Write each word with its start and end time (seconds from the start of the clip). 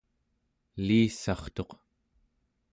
elissartuq 0.79 1.71